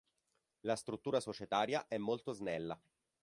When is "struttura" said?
0.75-1.19